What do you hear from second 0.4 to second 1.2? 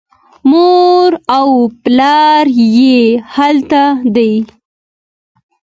مور